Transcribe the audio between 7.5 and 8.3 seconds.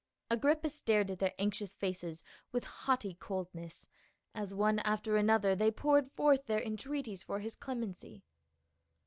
clemency.